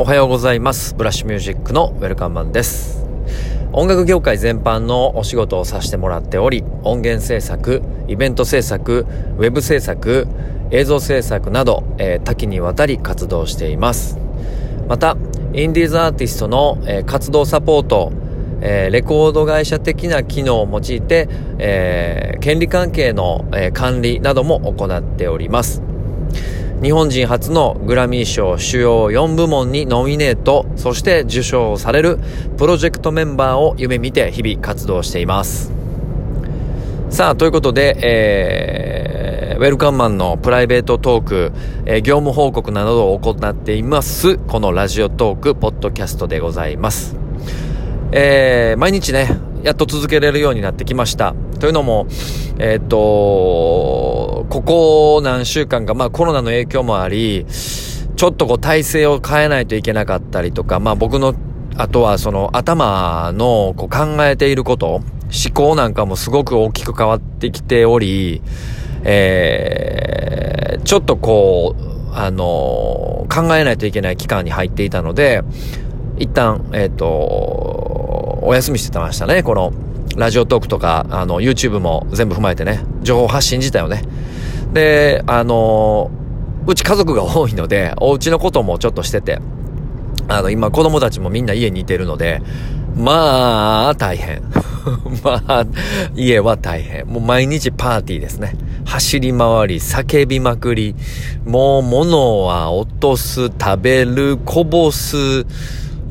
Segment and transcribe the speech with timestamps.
[0.00, 0.94] おはようございます。
[0.94, 3.04] ブラッシュミュージックのウェルカムマンです。
[3.72, 9.06] 音楽業界全般のお仕事をさせてもらっており音源制作イベント制作
[9.38, 10.28] ウェブ制作
[10.70, 14.16] 映像制作など、えー、多岐にわたり活動しています。
[14.86, 15.16] また
[15.52, 18.12] インディーズアーティストの、えー、活動サポート
[18.60, 21.28] えー、レコード会社的な機能を用いて、
[21.58, 25.87] えー、権利関係の、えー、管理なども行っております。
[26.82, 32.20] 日本人初のグラミー賞主要4部門にノミネート、そして受賞される
[32.56, 35.72] プロジェクトメンバーを夢見て日々活動しています。
[37.10, 41.52] さあ、ということで、えー、ウェルカムマンのプライベートトーク、
[41.84, 47.16] えー、業務報告などを行っています、このラジオトーク、ポッドキャストでございます。
[48.12, 51.34] えー、毎日ね、やっと続けれるようになってきました。
[51.58, 52.06] というのも、
[52.58, 57.46] えー、っと、ここ何週間か、まあコロナの影響もあり、
[58.16, 61.34] ちょっとこう体制を変えないといけなかったりとか、まあ僕の、
[61.76, 65.04] あとはその頭のこう考えていること、思
[65.52, 68.40] 考なんかもすごく大きく変わってきており、
[69.04, 75.42] えー、ちょっとこう、あの考えないといけない期間に入っていたので、
[76.18, 77.06] 一旦、えっ、ー、と、
[78.42, 79.72] お休みしてましたね、この、
[80.16, 84.02] ラジオトークとか、あの、YouTube も全部踏まえてね、情報発信自体をね。
[84.72, 86.10] で、あの、
[86.66, 89.40] うち家族が多いので、お家のこともちょっとしてて、
[90.28, 92.42] あの、今子供たちもみんな家にいてるので、
[92.96, 94.42] まあ、大変。
[95.24, 95.66] まあ、
[96.14, 97.06] 家は大変。
[97.06, 98.56] もう毎日パーティーですね。
[98.84, 100.94] 走り回り、叫びまくり、
[101.46, 105.46] もう物は落とす、食べる、こぼす、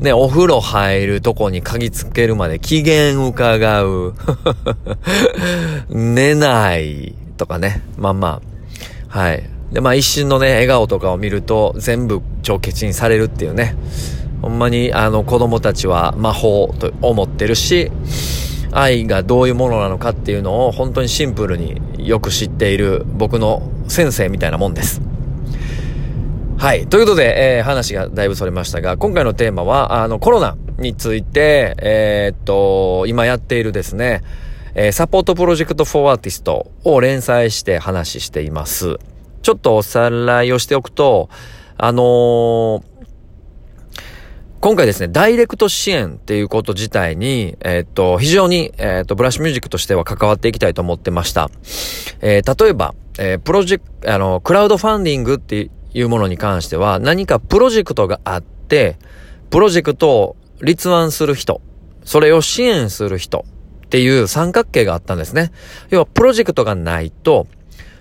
[0.00, 4.14] ね、お風呂入るとこに鍵つけるまで機嫌伺う。
[5.90, 7.80] 寝ないとかね。
[7.96, 8.42] まあま
[9.08, 9.18] あ。
[9.18, 9.48] はい。
[9.72, 13.74] で、まあ一瞬のね、笑顔とかを見ると全部帳消しにされるっていうね。
[14.42, 17.90] ほんまにあの子供たちは魔法と思ってるし、
[18.72, 25.00] 愛がどういうものなのかっていうのを本当にシンプルによく知っている僕の先生みたいなもんです。
[26.58, 26.88] はい。
[26.88, 34.22] ということで、えー、話がだいぶそれましたが、今回のテーマは、あの、コロナについて、えー、っと、今やっているですね、
[34.74, 38.98] えー、 Support Project for Artist を連載して話しています。
[39.42, 41.28] ちょっとおさらいをしておくと、
[41.76, 42.82] あのー、
[44.60, 51.48] 今回ですね、ダイレクト支援っていうこと自体に、えー、っと、非常に、えー、っと、ブラッシュミュージックとしては関わっていきたいと思ってました。
[52.20, 58.96] えー、例えば、えー、プロジェクト、あの、クラウドファンディングっていうものに関しては、何かプロジェクトがあって、
[59.50, 61.60] プロジェクトを立案する人、
[62.02, 63.44] それを支援する人
[63.88, 65.50] っていう三角形があったんですね。
[65.88, 67.46] 要は、プロジェクトがないと、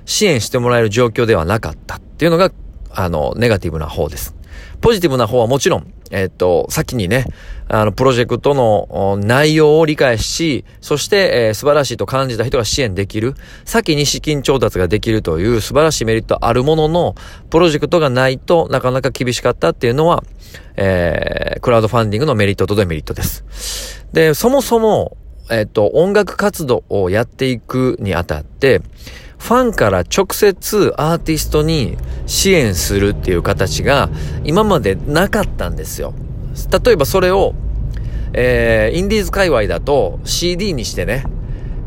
[0.05, 2.51] 支援してもらえる状況ではなかったっていうのが、
[2.91, 4.35] あの、ネガティブな方です。
[4.81, 7.25] ポジティブな方はもちろん、えっと、先にね、
[7.69, 13.35] あの、プロジェクトの内容を理解し、そして、えー、素晴らしいと感じた人が支援できる。
[13.65, 17.15] 先に資金調達ができるという素晴らしいメリットあるものの、
[17.49, 20.23] プロジェクトがないとなかなか厳しかったっていうのは、
[20.75, 24.05] えー、クラウドファンディングのメリットとデメリットです。
[24.13, 25.17] で、そもそも、
[25.49, 28.81] えっと、音楽活動をやっていくにあたって、
[29.39, 34.09] ファンから直接アーティストに支援するっていう形が
[34.43, 36.13] 今までなかったんですよ。
[36.83, 37.53] 例えばそれを、
[38.33, 41.23] えー、インディーズ界隈だと CD にしてね、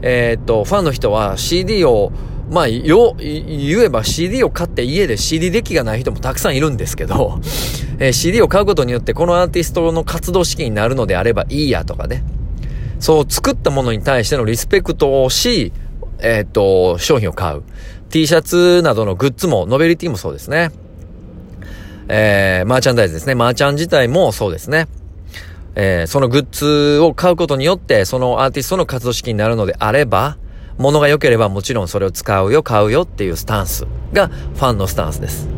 [0.03, 2.13] えー、っと、ファンの人は CD を、
[2.51, 7.41] まあ、よ、言えば CD を買って家で CD デッキがない人もたくさんいるんですけど、
[7.99, 12.25] えー、CD を買うことによってこのアーティストの活動資金になるのであればいいやとかね。
[13.01, 15.73] そう作ったものに対してのリスペクトをし、
[16.19, 17.63] えー、っと、商品を買う。
[18.11, 20.71] T シャツなどのグッズも、ノベリティもそうですね。
[22.09, 23.35] えー、マーチャンダイズですね。
[23.35, 24.87] マーチャン自体もそうですね。
[25.77, 30.37] えー、そのグッズを買うことによって、そのアーティストの活動資金になるのであれば、
[30.77, 35.49] 物が良ければもちろんそれを使うよ、買うよっていうスタンスがファンのスタンスです。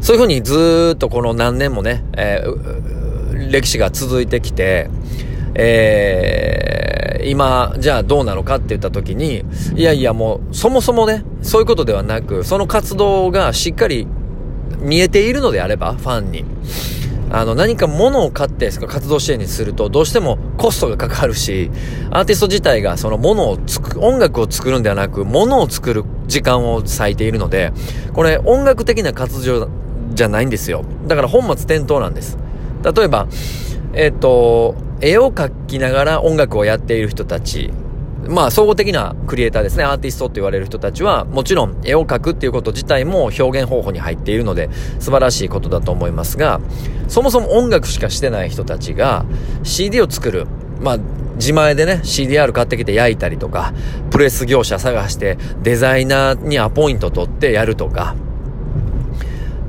[0.00, 4.90] そういうふうにずっとこの何年もね、えー、歴史が続いてきて、
[5.60, 9.44] えー、今、じゃあどうなのかって言った時に、
[9.74, 14.06] いやいやもう、そもそもね、そういうことではなく、その活動がしっかり
[14.78, 16.44] 見えているのであれば、ファンに。
[17.30, 21.70] あの、何か物を買って活動支援にすると、どうしてもコストがかかるし、
[22.10, 27.72] アーティスト自体がその物をつく、音楽を作るんではなく、物を作る時間を割いているので、
[28.14, 29.68] これ音楽的な活動
[30.14, 30.84] じゃないんですよ。
[31.06, 32.38] だから本末転倒なんです。
[32.82, 33.26] 例えば、
[33.92, 37.70] えっ、と、絵を描きながら音楽をやっている人たち。
[38.26, 44.68] まあ、総合的なクリエイターですね、アーティストって言われる人たちは、もちろん絵を描くっていうこと自体も表現方法に入っているので、
[44.98, 46.60] 素晴らしいことだと思いますが、
[47.06, 49.24] そもそも音楽しかしてない人たちが、
[49.62, 50.46] CD を作る、
[50.80, 50.98] まあ、
[51.36, 53.72] 自前でね、CDR 買ってきて焼いたりとか、
[54.10, 58.16] プレス業者探してデザイナーにアポイント取ってやるとか、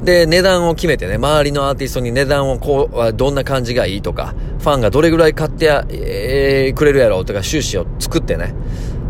[0.04, 8.56] で、値段を決めてね、周りのアーティストに値段をこう、どんな感じがいいとか、ファンがどれぐらい買ってや、えー、くれるやろうとか、収支を作ってね、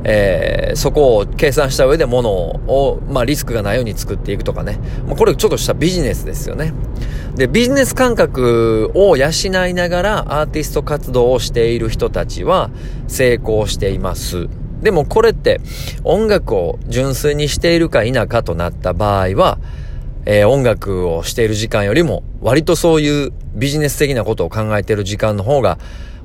[0.04, 4.80] えー、そこを計算した上で物を、まあ、リスクがないように作っていくとかね。
[5.06, 6.74] もうこれちょっとしたビジネスですよね。
[7.36, 9.28] で、ビジネス感覚を養
[9.68, 12.72] いながらアーティスト活動をしている人たちは
[13.08, 14.48] 成功しています。
[14.82, 15.60] でもこれって
[16.06, 19.60] 音楽を純粋にしているか否かとなった場合は、
[20.26, 25.78] えー、音楽をしている時間よりも、割とそういうビジネス的なことを考えている時間の方が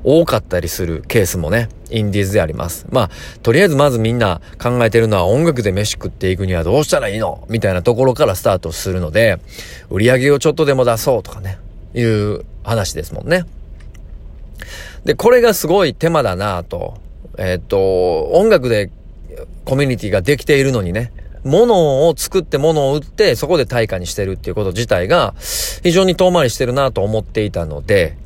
[0.03, 2.85] 多かったりするケースもね、インディーズであります。
[2.89, 3.09] まあ、
[3.41, 9.39] とりあえずまずみんな考えてるのは音楽で飯食っていくにはどうしたらいいのみたいなところからスタートするので、
[9.89, 11.57] 売り上げをちょっとでも出そうとかね、
[11.95, 13.45] いう話ですもんね。
[15.05, 16.95] で、これがすごい手間だなと。
[17.37, 18.89] えー、っと、音楽で
[19.65, 21.11] コミュニティができているのにね、
[21.45, 25.35] 物を作って物を売って、そこで対価にしてるっていうこと自体が、
[25.83, 28.17] 非常に遠回りしてるなと思っていたので、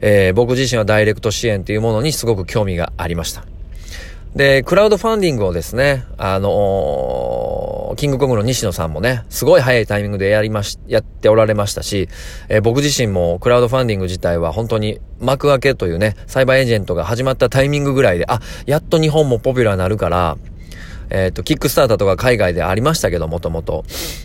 [0.00, 3.44] えー、僕自身はダイレクト支援というものにすごく興味がありました。
[4.36, 12.08] で、クラウドファンディングをですね、あのー、キングコングの西野さんもね、すごい早いタイミングでやりまし、やっておられましたし、
[12.48, 20.36] えー、僕自身もクラウドファンディング自体は本当に Makuake というね、サイバーエージェントが始まったタイミングぐらいで、あ、やっと日本もポピュラーになるから、
[21.10, 23.84] えっ、ー、と、キックスターターとか海外でありましたけど、もともと。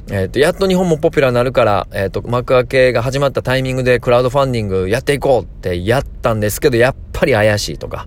[0.09, 8.05] えっ、ー、と、やっと日本もポピュラーになるから、えっ、ー、と、 Makuake が始まったタイミングでクラウドファンディングやっていこうってやったんですけど、やっぱり怪しいとか、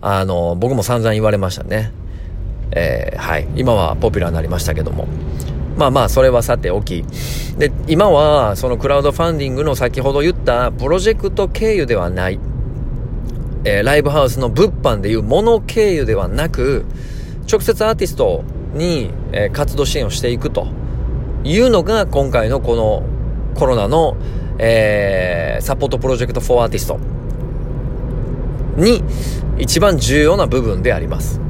[0.00, 1.92] あの、僕も散々言われましたね。
[2.72, 3.48] えー、はい。
[3.56, 5.06] 今はポピュラーになりましたけども。
[5.76, 7.04] まあまあ、それはさておき。
[7.56, 12.40] で、今は、そのクラウドファンディングの先ほど言ったプロジェクト経由ではない、
[13.64, 16.84] えー、ライブハウスの物販でいうもの経由ではなく、
[17.50, 20.68] 直接アーティストに、え、活動支援をしていくと
[21.44, 23.02] いうのが今回のこの
[23.54, 24.16] コロナの、
[24.58, 26.98] えー、サポートプロジェクト4アーティスト
[28.76, 29.02] に
[29.58, 31.40] 一番重要な部分であります。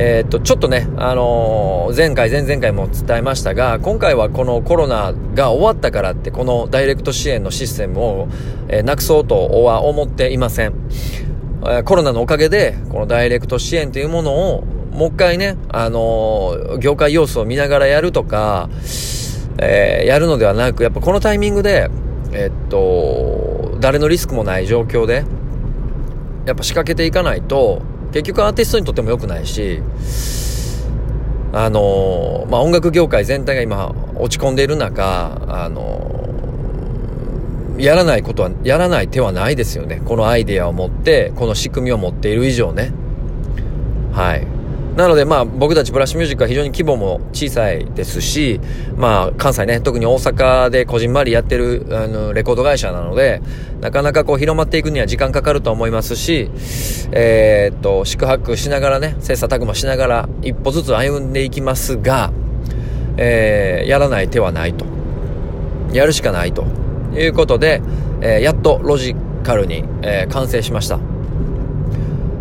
[0.00, 8.28] えー、っと、ちょっとね、あのー、前回、前々回も伝えましたが、今回はこのコロナが終わったからって、このダイレクト支援のシステムを、
[8.68, 10.74] えー、なくそうとは思っていません。
[11.84, 18.68] コロナのおかげで、このダイレクト支援というものを、もう一回ね、あの、業界要素を見ながらやるとか、
[19.60, 21.90] えー、やるのではなく、やっぱこのタイミングで、
[22.32, 25.24] えっと、誰のリスクもない状況で、
[26.46, 27.82] やっぱ仕掛けていかないと、
[28.12, 29.82] 結局アーティストにとっても良くないし、
[31.52, 36.37] あの、まあ、音楽業界全体が今落ち込んでいる中、あの
[37.78, 40.02] やらないことは、やらない手はないですよね。
[40.04, 42.92] このアイデアを持って、この仕組みを持っている以上ね。
[44.12, 44.46] はい。
[44.98, 48.60] なのでまあ僕たちブラッシュミュージックは非常に規模も小さいですし、
[48.96, 53.40] まあ関西ね、特に大阪でこじんまりやってるあのレコード会社なので、
[53.80, 56.50] なかなかこう広まっていくには時間かかると思いますし、
[57.12, 62.32] えー、っと、宿泊しながらね、切磋琢磨しながら一歩ずつ歩んでいきますが、
[63.18, 64.84] えー、やらない手はないと。
[65.92, 66.64] やるしかないと。
[67.18, 67.82] いうことで、
[68.20, 70.98] えー、やっとロジカルに、えー、完成しました。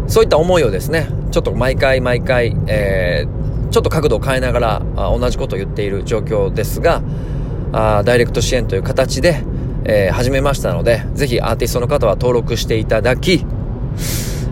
[0.07, 7.01] そういった思いをですね、ちょっと毎回毎回、えー、ちょっと角度を変えながらあ同じことを言っている状況ですが、
[7.73, 9.43] あダイレクト支援という形で、
[9.83, 13.45] えー、始めましたので、ぜひアーティストの方は登録していただき、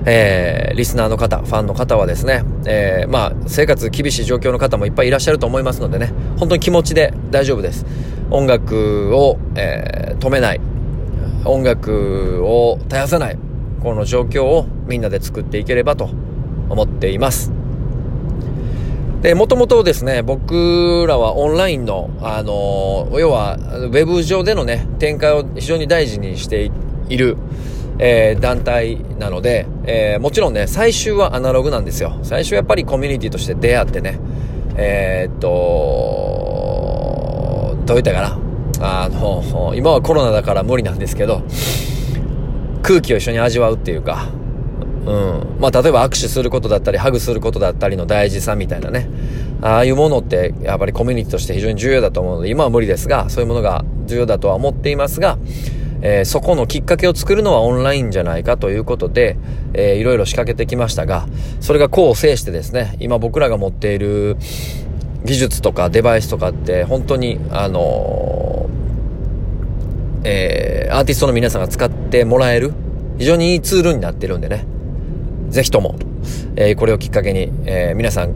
[0.05, 7.85] えー、リスナーの方、ファンの方はですね、えー、まあ、生活厳しい状況の方もいっぱいいらっしゃると思いますのでね、本当に気持ちで大丈夫です。
[8.31, 10.61] 音楽を、えー、止めない。
[11.45, 13.37] 音楽を絶やさない。
[13.81, 16.09] この状況をみんなで作っていければと
[16.69, 17.51] 思っています。
[19.21, 26.71] で、もともとですね、僕らはオンラインの、あの要は、ウェブ上でのね、展開を非常に大事にして
[27.09, 27.37] いる、
[27.97, 32.19] えー、団体なので、えー、もちろんね、最終はアナログなんですよ。
[32.21, 34.19] 最初はやっぱりコミュニティとして出会ってね、
[34.77, 36.54] えー、っと、
[37.85, 38.39] どう言ったかな。
[39.03, 41.43] あの、今はコロナだから無理なんですけど、
[42.81, 44.27] 空気を一緒に味わうっていうか、
[45.05, 45.57] うん。
[45.59, 49.07] まあ、例えば握手することだったり、ハグすることだったりの大事さみたいなね。
[49.61, 55.37] ああいうものって、やっぱりコミュニティとして非常に重要だと思うので、今は無理ですが、そういうものが重要だとは思っていますが、
[56.01, 59.37] えー、そこのきっかけを作るのはオンラインじゃないかということで、
[59.73, 61.27] えー、いろいろ仕掛けてきましたが、
[61.61, 64.37] それが功を制してですね、今僕らが持っている
[65.25, 68.69] 技術とかデバイスとかって本当に、あの、
[70.23, 72.73] えー、アーティストの皆さんが使ってもらえる
[73.17, 74.65] 非常にいいツールになってるんでね、
[75.49, 75.95] ぜひとも、
[76.55, 78.33] えー、これをきっかけに、えー、皆さん、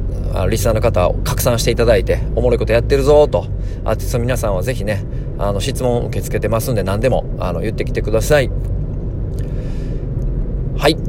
[0.49, 3.47] リスナーの方を拡散していただいて、おもろいことやってるぞと、
[3.85, 5.03] アーティストの皆さんはぜひね、
[5.37, 8.49] あの、質問受け付けてますんで何でも、あの、言ってきてください。
[10.77, 11.08] はい。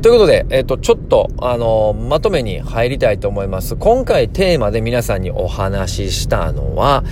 [0.00, 3.74] ということで、えっ、ー、と、ちょっと、あの、まとめに入りたいと思います。
[3.74, 7.02] 今回テーマで皆さんにお話ししたのは、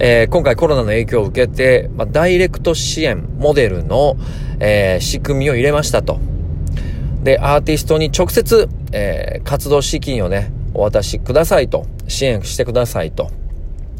[0.00, 4.16] えー、今回コロナの影響を受けて、まあ、ダイレクト支援モデルの、
[4.58, 6.18] え、仕組みを入れましたと。
[7.22, 13.30] で、アーティストに直接、え、活動資金をね、お渡しくださいと、支援してくださいと。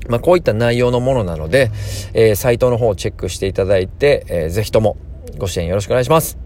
[0.09, 1.71] まあ、こういった内容のものなので、
[2.14, 4.97] え、サイトの方をチェックしていただいて、えー、ぜひとも
[5.38, 6.43] ご支援よろしくお願いします。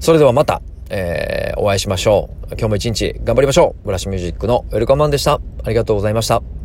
[0.00, 2.46] それではまた、えー、お会いしましょう。
[2.50, 3.86] 今日も一日頑張りましょう。
[3.86, 5.40] ブラシミュージックのウェルカマンでした。
[5.64, 6.63] ありがとうございました。